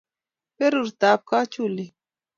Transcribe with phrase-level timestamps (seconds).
[0.57, 1.93] Berurto ab kachulio